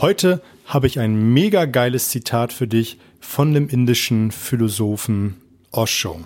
Heute 0.00 0.40
habe 0.64 0.86
ich 0.86 0.98
ein 0.98 1.34
mega 1.34 1.66
geiles 1.66 2.08
Zitat 2.08 2.54
für 2.54 2.66
dich 2.66 2.98
von 3.20 3.52
dem 3.52 3.68
indischen 3.68 4.30
Philosophen 4.30 5.42
Osho. 5.72 6.22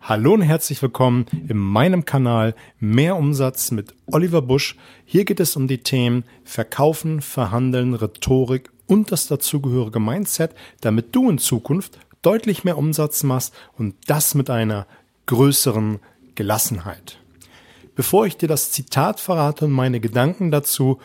Hallo 0.00 0.32
und 0.32 0.40
herzlich 0.40 0.80
willkommen 0.80 1.26
in 1.46 1.58
meinem 1.58 2.06
Kanal 2.06 2.54
Mehr 2.78 3.16
Umsatz 3.16 3.72
mit 3.72 3.92
Oliver 4.06 4.40
Busch. 4.40 4.74
Hier 5.04 5.26
geht 5.26 5.38
es 5.38 5.54
um 5.54 5.68
die 5.68 5.82
Themen 5.82 6.24
Verkaufen, 6.44 7.20
Verhandeln, 7.20 7.92
Rhetorik 7.92 8.70
und 8.86 9.12
das 9.12 9.26
dazugehörige 9.26 10.00
Mindset, 10.00 10.54
damit 10.80 11.14
du 11.14 11.28
in 11.28 11.36
Zukunft 11.36 11.98
deutlich 12.22 12.64
mehr 12.64 12.78
Umsatz 12.78 13.22
machst 13.22 13.54
und 13.76 13.96
das 14.06 14.34
mit 14.34 14.48
einer 14.48 14.86
größeren 15.26 15.98
Gelassenheit. 16.36 17.18
Bevor 17.94 18.24
ich 18.24 18.38
dir 18.38 18.48
das 18.48 18.70
Zitat 18.70 19.20
verrate 19.20 19.66
und 19.66 19.72
meine 19.72 20.00
Gedanken 20.00 20.50
dazu, 20.50 20.98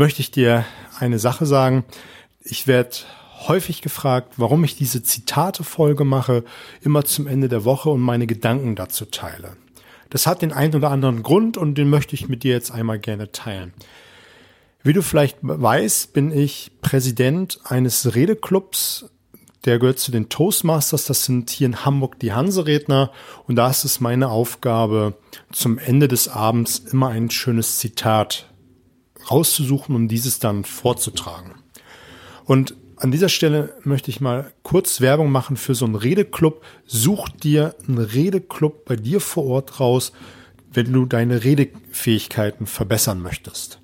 möchte 0.00 0.22
ich 0.22 0.30
dir 0.30 0.64
eine 0.98 1.18
Sache 1.18 1.44
sagen. 1.44 1.84
Ich 2.42 2.66
werde 2.66 2.96
häufig 3.46 3.82
gefragt, 3.82 4.32
warum 4.38 4.64
ich 4.64 4.74
diese 4.74 5.02
Zitate-Folge 5.02 6.04
mache, 6.04 6.42
immer 6.80 7.04
zum 7.04 7.26
Ende 7.26 7.50
der 7.50 7.66
Woche 7.66 7.90
und 7.90 8.00
meine 8.00 8.26
Gedanken 8.26 8.76
dazu 8.76 9.04
teile. 9.04 9.58
Das 10.08 10.26
hat 10.26 10.40
den 10.40 10.52
einen 10.52 10.74
oder 10.74 10.90
anderen 10.90 11.22
Grund 11.22 11.58
und 11.58 11.74
den 11.74 11.90
möchte 11.90 12.14
ich 12.14 12.28
mit 12.30 12.44
dir 12.44 12.54
jetzt 12.54 12.70
einmal 12.70 12.98
gerne 12.98 13.30
teilen. 13.30 13.74
Wie 14.82 14.94
du 14.94 15.02
vielleicht 15.02 15.36
weißt, 15.42 16.14
bin 16.14 16.32
ich 16.32 16.72
Präsident 16.80 17.60
eines 17.64 18.14
Redeclubs. 18.14 19.10
Der 19.66 19.78
gehört 19.78 19.98
zu 19.98 20.10
den 20.10 20.30
Toastmasters. 20.30 21.04
Das 21.04 21.26
sind 21.26 21.50
hier 21.50 21.66
in 21.66 21.84
Hamburg 21.84 22.18
die 22.18 22.32
Hanseredner. 22.32 23.12
Und 23.46 23.56
da 23.56 23.68
ist 23.68 23.84
es 23.84 24.00
meine 24.00 24.30
Aufgabe, 24.30 25.12
zum 25.52 25.76
Ende 25.76 26.08
des 26.08 26.28
Abends 26.28 26.78
immer 26.78 27.08
ein 27.08 27.28
schönes 27.28 27.78
Zitat 27.78 28.49
rauszusuchen 29.30 29.94
und 29.94 30.08
dieses 30.08 30.38
dann 30.38 30.64
vorzutragen. 30.64 31.54
Und 32.44 32.74
an 32.96 33.10
dieser 33.10 33.30
Stelle 33.30 33.74
möchte 33.82 34.10
ich 34.10 34.20
mal 34.20 34.52
kurz 34.62 35.00
Werbung 35.00 35.32
machen 35.32 35.56
für 35.56 35.74
so 35.74 35.86
einen 35.86 35.94
Redeclub. 35.94 36.62
Such 36.84 37.30
dir 37.30 37.74
einen 37.88 37.98
Redeclub 37.98 38.84
bei 38.84 38.96
dir 38.96 39.20
vor 39.20 39.46
Ort 39.46 39.80
raus, 39.80 40.12
wenn 40.72 40.92
du 40.92 41.06
deine 41.06 41.42
Redefähigkeiten 41.42 42.66
verbessern 42.66 43.22
möchtest. 43.22 43.80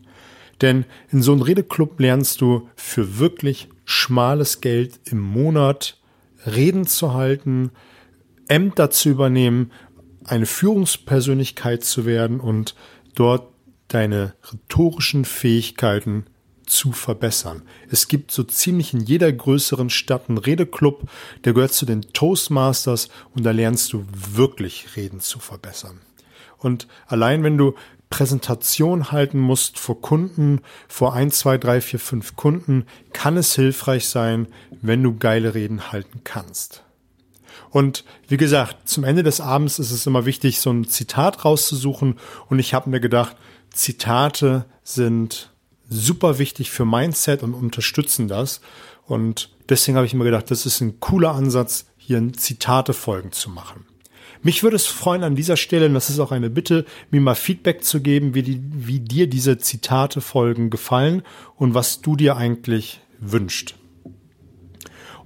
Denn 0.61 0.85
in 1.11 1.23
so 1.23 1.33
einem 1.33 1.43
Redeclub 1.43 1.99
lernst 1.99 2.41
du 2.41 2.69
für 2.77 3.19
wirklich 3.19 3.69
schmales 3.85 4.61
Geld 4.61 5.01
im 5.05 5.21
Monat 5.21 5.99
Reden 6.45 6.87
zu 6.87 7.15
halten, 7.15 7.71
Ämter 8.49 8.91
zu 8.91 9.09
übernehmen, 9.09 9.73
eine 10.25 10.47
Führungspersönlichkeit 10.47 11.85
zu 11.85 12.05
werden 12.05 12.41
und 12.41 12.75
dort 13.15 13.49
deine 13.89 14.35
rhetorischen 14.51 15.25
Fähigkeiten 15.25 16.27
zu 16.67 16.93
verbessern. 16.93 17.63
Es 17.91 18.09
gibt 18.09 18.33
so 18.33 18.43
ziemlich 18.43 18.93
in 18.93 19.01
jeder 19.01 19.33
größeren 19.33 19.89
Stadt 19.89 20.29
einen 20.29 20.39
Redeclub, 20.39 21.09
der 21.45 21.53
gehört 21.53 21.73
zu 21.73 21.87
den 21.87 22.03
Toastmasters 22.13 23.09
und 23.35 23.45
da 23.45 23.53
lernst 23.53 23.93
du 23.93 24.05
wirklich 24.13 24.97
Reden 24.97 25.21
zu 25.21 25.39
verbessern. 25.39 26.01
Und 26.59 26.89
allein 27.07 27.43
wenn 27.45 27.57
du 27.57 27.75
Präsentation 28.11 29.11
halten 29.11 29.39
musst 29.39 29.79
vor 29.79 30.01
Kunden, 30.01 30.61
vor 30.89 31.15
ein, 31.15 31.31
zwei, 31.31 31.59
drei, 31.59 31.81
vier, 31.81 31.99
fünf 31.99 32.37
Kunden, 32.37 32.87
kann 33.13 33.37
es 33.37 33.55
hilfreich 33.55 34.09
sein, 34.09 34.49
wenn 34.81 35.03
du 35.03 35.17
geile 35.17 35.55
Reden 35.55 35.93
halten 35.93 36.21
kannst. 36.23 36.86
Und 37.77 38.05
wie 38.27 38.39
gesagt, 38.39 38.89
zum 38.89 39.05
Ende 39.05 39.23
des 39.23 39.43
Abends 39.43 39.79
ist 39.79 39.91
es 39.91 40.07
immer 40.07 40.25
wichtig, 40.25 40.61
so 40.61 40.71
ein 40.71 40.87
Zitat 40.87 41.45
rauszusuchen. 41.45 42.15
Und 42.49 42.59
ich 42.59 42.73
habe 42.73 42.89
mir 42.89 43.01
gedacht, 43.01 43.37
Zitate 43.69 44.65
sind 44.83 45.53
super 45.87 46.39
wichtig 46.39 46.71
für 46.71 46.87
Mindset 46.87 47.43
und 47.43 47.53
unterstützen 47.53 48.29
das. 48.29 48.63
Und 49.05 49.51
deswegen 49.69 49.99
habe 49.99 50.07
ich 50.07 50.15
mir 50.15 50.25
gedacht, 50.25 50.51
das 50.51 50.65
ist 50.65 50.81
ein 50.81 51.01
cooler 51.01 51.35
Ansatz, 51.35 51.85
hier 51.99 52.33
Zitate-Folgen 52.33 53.33
zu 53.33 53.51
machen. 53.51 53.85
Mich 54.41 54.63
würde 54.63 54.77
es 54.77 54.87
freuen 54.87 55.23
an 55.23 55.37
dieser 55.37 55.59
Stelle, 55.59 55.85
und 55.85 55.93
das 55.93 56.09
ist 56.09 56.19
auch 56.19 56.33
eine 56.33 56.49
Bitte, 56.49 56.87
mir 57.11 57.21
mal 57.21 57.35
Feedback 57.35 57.85
zu 57.85 58.01
geben, 58.01 58.33
wie, 58.33 58.43
die, 58.43 58.63
wie 58.73 59.01
dir 59.01 59.27
diese 59.27 59.59
Zitate-Folgen 59.59 60.71
gefallen 60.71 61.25
und 61.57 61.75
was 61.75 62.01
du 62.01 62.17
dir 62.17 62.39
eigentlich 62.39 63.03
wünscht. 63.21 63.75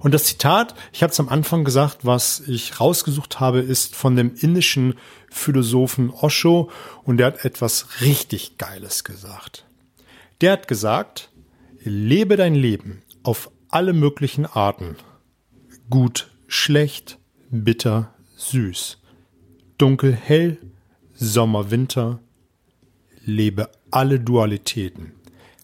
Und 0.01 0.15
das 0.15 0.25
Zitat, 0.25 0.73
ich 0.91 1.03
habe 1.03 1.11
es 1.11 1.19
am 1.19 1.29
Anfang 1.29 1.63
gesagt, 1.63 1.99
was 2.05 2.39
ich 2.47 2.79
rausgesucht 2.79 3.39
habe, 3.39 3.59
ist 3.59 3.95
von 3.95 4.15
dem 4.15 4.33
indischen 4.35 4.95
Philosophen 5.29 6.09
Osho 6.09 6.71
und 7.03 7.17
der 7.17 7.27
hat 7.27 7.45
etwas 7.45 8.01
richtig 8.01 8.57
Geiles 8.57 9.03
gesagt. 9.03 9.65
Der 10.41 10.53
hat 10.53 10.67
gesagt, 10.67 11.29
lebe 11.83 12.35
dein 12.35 12.55
Leben 12.55 13.03
auf 13.21 13.51
alle 13.69 13.93
möglichen 13.93 14.47
Arten. 14.47 14.95
Gut, 15.91 16.31
schlecht, 16.47 17.19
bitter, 17.51 18.11
süß. 18.37 18.97
Dunkel, 19.77 20.13
hell, 20.13 20.57
Sommer, 21.13 21.69
Winter. 21.69 22.19
Lebe 23.23 23.69
alle 23.91 24.19
Dualitäten. 24.19 25.11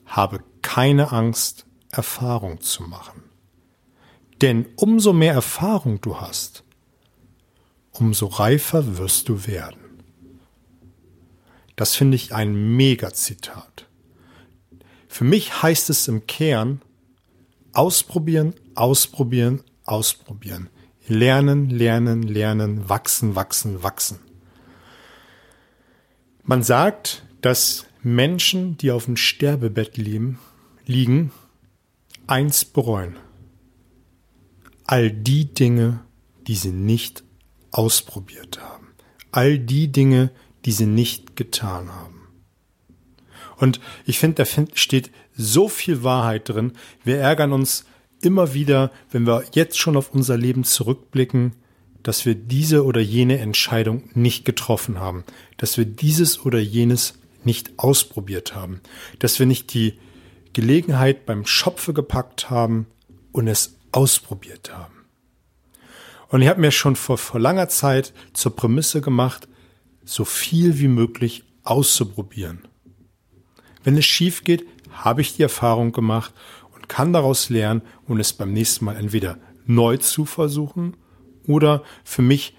Habe 0.06 0.44
keine 0.62 1.12
Angst, 1.12 1.66
Erfahrung 1.90 2.62
zu 2.62 2.84
machen. 2.84 3.27
Denn 4.42 4.68
umso 4.76 5.14
mehr 5.14 5.34
Erfahrung 5.34 6.00
du 6.02 6.20
hast, 6.20 6.64
umso 7.92 8.28
reifer 8.28 8.98
wirst 8.98 9.30
du 9.30 9.48
werden. 9.48 9.80
Das 11.76 11.96
finde 11.96 12.16
ich 12.16 12.34
ein 12.34 12.76
Mega-Zitat. 12.76 13.88
Für 15.08 15.24
mich 15.24 15.62
heißt 15.62 15.90
es 15.90 16.08
im 16.08 16.28
Kern, 16.28 16.82
ausprobieren, 17.74 18.54
ausprobieren, 18.76 19.64
ausprobieren. 19.86 20.70
Lernen, 21.08 21.70
lernen, 21.70 22.24
lernen, 22.24 22.90
wachsen, 22.90 23.36
wachsen, 23.36 23.82
wachsen. 23.82 24.20
Man 26.44 26.64
sagt, 26.64 27.24
dass 27.42 27.86
Menschen, 28.04 28.78
die 28.78 28.92
auf 28.92 29.06
dem 29.06 29.18
Sterbebett 29.18 29.98
liegen, 29.98 31.32
eins 32.28 32.66
bereuen 32.66 33.16
all 34.88 35.12
die 35.12 35.54
Dinge, 35.54 36.00
die 36.48 36.56
sie 36.56 36.72
nicht 36.72 37.24
ausprobiert 37.72 38.60
haben. 38.62 38.88
All 39.32 39.60
die 39.60 39.92
Dinge, 39.92 40.32
die 40.66 40.72
sie 40.72 40.86
nicht 40.86 41.36
getan 41.36 41.94
haben. 41.94 42.28
Und 43.58 43.80
ich 44.06 44.18
finde, 44.20 44.44
da 44.44 44.64
steht 44.74 45.12
so 45.36 45.68
viel 45.68 46.04
Wahrheit 46.04 46.50
drin. 46.50 46.74
Wir 47.04 47.18
ärgern 47.18 47.52
uns 47.52 47.86
immer 48.22 48.54
wieder, 48.54 48.92
wenn 49.12 49.28
wir 49.28 49.44
jetzt 49.54 49.78
schon 49.78 49.98
auf 49.98 50.14
unser 50.14 50.38
Leben 50.38 50.64
zurückblicken, 50.64 51.54
dass 52.02 52.26
wir 52.26 52.36
diese 52.36 52.86
oder 52.86 53.02
jene 53.02 53.40
Entscheidung 53.40 54.10
nicht 54.14 54.46
getroffen 54.46 55.00
haben, 55.00 55.26
dass 55.58 55.78
wir 55.78 55.86
dieses 55.86 56.46
oder 56.46 56.60
jenes 56.60 57.16
nicht 57.44 57.78
ausprobiert 57.78 58.56
haben, 58.56 58.82
dass 59.20 59.40
wir 59.40 59.46
nicht 59.46 59.74
die 59.74 60.00
Gelegenheit 60.54 61.26
beim 61.26 61.46
Schopfe 61.46 61.94
gepackt 61.94 62.50
haben 62.50 62.88
und 63.32 63.48
es 63.48 63.77
ausprobiert 63.92 64.72
haben. 64.74 64.94
Und 66.30 66.42
ich 66.42 66.48
habe 66.48 66.62
mir 66.62 66.72
schon 66.72 66.96
vor, 66.96 67.18
vor 67.18 67.40
langer 67.40 67.70
Zeit 67.70 68.14
zur 68.34 68.56
Prämisse 68.56 69.02
gemacht, 69.02 69.48
so 70.04 70.26
viel 70.26 70.80
wie 70.80 70.88
möglich 70.88 71.44
auszuprobieren. 71.64 72.68
Wenn 73.84 73.98
es 73.98 74.06
schief 74.06 74.44
geht, 74.44 74.66
habe 74.92 75.22
ich 75.22 75.36
die 75.36 75.44
Erfahrung 75.44 75.92
gemacht 75.92 76.34
und 76.74 76.90
kann 76.90 77.14
daraus 77.14 77.50
lernen 77.50 77.82
und 78.06 78.20
es 78.20 78.34
beim 78.34 78.52
nächsten 78.52 78.86
Mal 78.86 78.96
entweder 78.96 79.38
neu 79.66 79.98
zu 79.98 80.26
versuchen 80.26 80.96
oder 81.46 81.84
für 82.04 82.22
mich 82.22 82.56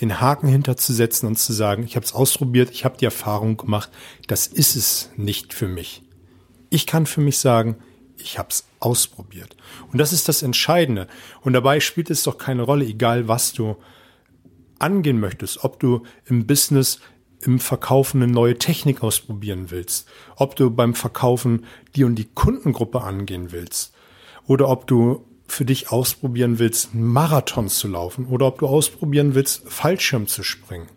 den 0.00 0.20
Haken 0.20 0.48
hinterzusetzen 0.48 1.26
und 1.26 1.38
zu 1.38 1.52
sagen, 1.52 1.84
ich 1.84 1.96
habe 1.96 2.06
es 2.06 2.14
ausprobiert, 2.14 2.70
ich 2.70 2.84
habe 2.84 2.96
die 2.98 3.04
Erfahrung 3.04 3.56
gemacht, 3.56 3.90
das 4.26 4.46
ist 4.46 4.76
es 4.76 5.10
nicht 5.16 5.52
für 5.52 5.68
mich. 5.68 6.02
Ich 6.70 6.86
kann 6.86 7.06
für 7.06 7.20
mich 7.20 7.38
sagen, 7.38 7.76
ich 8.22 8.38
habe 8.38 8.50
es 8.50 8.66
ausprobiert. 8.78 9.56
Und 9.92 9.98
das 9.98 10.12
ist 10.12 10.28
das 10.28 10.42
Entscheidende. 10.42 11.06
Und 11.42 11.52
dabei 11.52 11.80
spielt 11.80 12.10
es 12.10 12.22
doch 12.22 12.38
keine 12.38 12.62
Rolle, 12.62 12.84
egal 12.84 13.28
was 13.28 13.52
du 13.52 13.76
angehen 14.78 15.20
möchtest, 15.20 15.64
ob 15.64 15.78
du 15.80 16.04
im 16.26 16.46
Business 16.46 17.00
im 17.42 17.58
Verkaufen 17.58 18.22
eine 18.22 18.32
neue 18.32 18.58
Technik 18.58 19.02
ausprobieren 19.02 19.70
willst, 19.70 20.08
ob 20.36 20.56
du 20.56 20.70
beim 20.70 20.94
Verkaufen 20.94 21.64
die 21.96 22.04
und 22.04 22.16
die 22.16 22.26
Kundengruppe 22.26 23.00
angehen 23.00 23.52
willst 23.52 23.94
oder 24.46 24.68
ob 24.68 24.86
du 24.86 25.24
für 25.46 25.64
dich 25.64 25.90
ausprobieren 25.90 26.58
willst, 26.58 26.94
einen 26.94 27.04
Marathon 27.04 27.68
zu 27.68 27.88
laufen 27.88 28.26
oder 28.26 28.46
ob 28.46 28.58
du 28.58 28.66
ausprobieren 28.66 29.34
willst, 29.34 29.68
Fallschirm 29.68 30.26
zu 30.26 30.42
springen. 30.42 30.88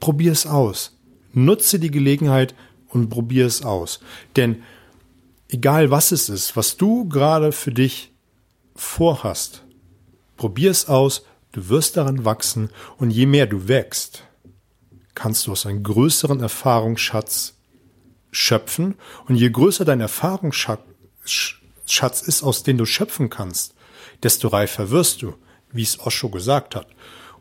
Probier 0.00 0.32
es 0.32 0.46
aus. 0.46 0.96
Nutze 1.32 1.78
die 1.78 1.90
Gelegenheit 1.90 2.54
und 2.88 3.10
probier 3.10 3.46
es 3.46 3.62
aus. 3.62 4.00
Denn 4.36 4.62
egal 5.48 5.90
was 5.90 6.12
es 6.12 6.28
ist, 6.28 6.56
was 6.56 6.76
du 6.76 7.08
gerade 7.08 7.52
für 7.52 7.72
dich 7.72 8.12
vorhast, 8.74 9.64
probier 10.36 10.70
es 10.70 10.88
aus, 10.88 11.24
du 11.52 11.68
wirst 11.68 11.96
daran 11.96 12.24
wachsen 12.24 12.70
und 12.98 13.10
je 13.10 13.26
mehr 13.26 13.46
du 13.46 13.68
wächst, 13.68 14.24
kannst 15.14 15.46
du 15.46 15.52
aus 15.52 15.66
einem 15.66 15.82
größeren 15.82 16.40
Erfahrungsschatz 16.40 17.54
schöpfen 18.32 18.96
und 19.26 19.36
je 19.36 19.50
größer 19.50 19.84
dein 19.84 20.00
Erfahrungsschatz 20.00 20.80
Schatz 21.86 22.22
ist, 22.22 22.42
aus 22.42 22.62
dem 22.62 22.78
du 22.78 22.86
schöpfen 22.86 23.30
kannst, 23.30 23.74
desto 24.22 24.48
reifer 24.48 24.90
wirst 24.90 25.22
du, 25.22 25.34
wie 25.72 25.82
es 25.82 26.00
Osho 26.00 26.28
gesagt 26.28 26.74
hat. 26.74 26.86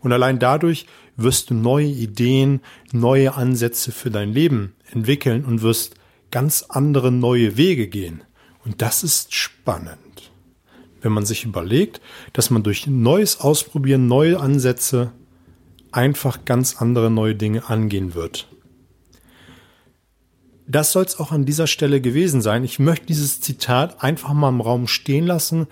Und 0.01 0.11
allein 0.11 0.39
dadurch 0.39 0.85
wirst 1.15 1.49
du 1.49 1.53
neue 1.53 1.87
Ideen, 1.87 2.61
neue 2.91 3.35
Ansätze 3.35 3.91
für 3.91 4.11
dein 4.11 4.33
Leben 4.33 4.75
entwickeln 4.91 5.45
und 5.45 5.61
wirst 5.61 5.95
ganz 6.33 6.65
andere 6.67 7.11
neue 7.11 7.57
Wege 7.57 7.87
gehen. 7.87 8.23
Und 8.65 8.81
das 8.81 9.03
ist 9.03 9.35
spannend. 9.35 10.31
Wenn 10.99 11.11
man 11.11 11.27
sich 11.27 11.45
überlegt, 11.45 12.01
dass 12.33 12.49
man 12.49 12.63
durch 12.63 12.87
neues 12.87 13.39
Ausprobieren, 13.39 14.07
neue 14.07 14.39
Ansätze 14.39 15.11
einfach 15.91 16.43
ganz 16.43 16.77
andere 16.81 17.11
neue 17.11 17.35
Dinge 17.35 17.69
angehen 17.69 18.15
wird. 18.15 18.47
Das 20.65 20.91
soll 20.91 21.03
es 21.03 21.19
auch 21.19 21.31
an 21.31 21.45
dieser 21.45 21.67
Stelle 21.67 22.01
gewesen 22.01 22.41
sein. 22.41 22.63
Ich 22.63 22.79
möchte 22.79 23.05
dieses 23.05 23.39
Zitat 23.39 24.03
einfach 24.03 24.33
mal 24.33 24.49
im 24.49 24.61
Raum 24.61 24.87
stehen 24.87 25.27
lassen. 25.27 25.67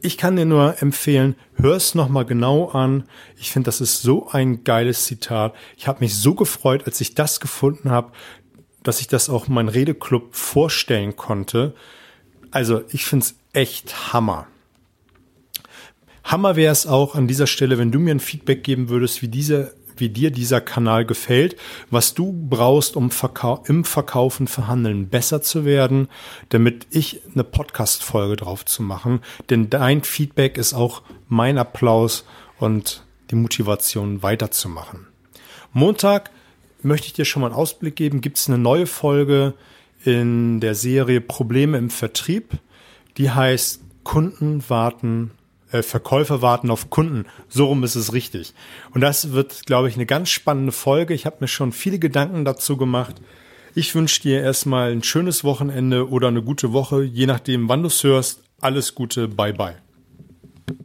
Ich 0.00 0.16
kann 0.16 0.36
dir 0.36 0.44
nur 0.44 0.80
empfehlen, 0.80 1.34
hör 1.54 1.74
es 1.74 1.96
nochmal 1.96 2.24
genau 2.24 2.68
an. 2.68 3.08
Ich 3.36 3.50
finde, 3.50 3.66
das 3.66 3.80
ist 3.80 4.02
so 4.02 4.28
ein 4.28 4.62
geiles 4.62 5.06
Zitat. 5.06 5.54
Ich 5.76 5.88
habe 5.88 6.00
mich 6.00 6.14
so 6.14 6.36
gefreut, 6.36 6.84
als 6.86 7.00
ich 7.00 7.16
das 7.16 7.40
gefunden 7.40 7.90
habe, 7.90 8.12
dass 8.86 9.00
ich 9.00 9.08
das 9.08 9.28
auch 9.28 9.48
mein 9.48 9.68
Redeclub 9.68 10.34
vorstellen 10.34 11.16
konnte. 11.16 11.74
Also 12.50 12.82
ich 12.90 13.04
finde 13.04 13.26
es 13.26 13.34
echt 13.52 14.12
Hammer. 14.12 14.46
Hammer 16.22 16.56
wäre 16.56 16.72
es 16.72 16.86
auch 16.86 17.14
an 17.14 17.28
dieser 17.28 17.46
Stelle, 17.46 17.78
wenn 17.78 17.92
du 17.92 17.98
mir 17.98 18.12
ein 18.12 18.20
Feedback 18.20 18.64
geben 18.64 18.88
würdest, 18.88 19.22
wie 19.22 19.28
diese 19.28 19.74
wie 19.98 20.10
dir 20.10 20.30
dieser 20.30 20.60
Kanal 20.60 21.06
gefällt, 21.06 21.56
was 21.90 22.12
du 22.12 22.30
brauchst, 22.32 22.96
um 22.96 23.10
Verkau 23.10 23.64
im 23.66 23.84
Verkaufen, 23.84 24.46
Verhandeln 24.46 25.08
besser 25.08 25.40
zu 25.40 25.64
werden, 25.64 26.08
damit 26.50 26.86
ich 26.90 27.22
eine 27.32 27.44
Podcast-Folge 27.44 28.36
drauf 28.36 28.66
zu 28.66 28.82
machen. 28.82 29.20
Denn 29.48 29.70
dein 29.70 30.02
Feedback 30.02 30.58
ist 30.58 30.74
auch 30.74 31.02
mein 31.28 31.56
Applaus 31.56 32.26
und 32.58 33.04
die 33.30 33.36
Motivation 33.36 34.22
weiterzumachen. 34.22 35.06
Montag 35.72 36.30
möchte 36.82 37.06
ich 37.08 37.12
dir 37.12 37.24
schon 37.24 37.42
mal 37.42 37.48
einen 37.48 37.56
Ausblick 37.56 37.96
geben. 37.96 38.20
Gibt 38.20 38.38
es 38.38 38.48
eine 38.48 38.58
neue 38.58 38.86
Folge 38.86 39.54
in 40.04 40.60
der 40.60 40.74
Serie 40.74 41.20
Probleme 41.20 41.78
im 41.78 41.90
Vertrieb? 41.90 42.58
Die 43.16 43.30
heißt 43.30 43.80
Kunden 44.04 44.62
warten 44.68 45.32
äh, 45.72 45.82
Verkäufer 45.82 46.42
warten 46.42 46.70
auf 46.70 46.90
Kunden. 46.90 47.26
So 47.48 47.66
rum 47.66 47.84
ist 47.84 47.96
es 47.96 48.12
richtig. 48.12 48.54
Und 48.94 49.00
das 49.00 49.32
wird, 49.32 49.66
glaube 49.66 49.88
ich, 49.88 49.96
eine 49.96 50.06
ganz 50.06 50.30
spannende 50.30 50.72
Folge. 50.72 51.14
Ich 51.14 51.26
habe 51.26 51.36
mir 51.40 51.48
schon 51.48 51.72
viele 51.72 51.98
Gedanken 51.98 52.44
dazu 52.44 52.76
gemacht. 52.76 53.16
Ich 53.74 53.94
wünsche 53.94 54.22
dir 54.22 54.40
erstmal 54.40 54.92
ein 54.92 55.02
schönes 55.02 55.44
Wochenende 55.44 56.08
oder 56.08 56.28
eine 56.28 56.42
gute 56.42 56.72
Woche, 56.72 57.02
je 57.02 57.26
nachdem, 57.26 57.68
wann 57.68 57.82
du 57.82 57.88
es 57.88 58.02
hörst. 58.02 58.42
Alles 58.60 58.94
Gute, 58.94 59.28
bye 59.28 59.52
bye. 59.52 59.85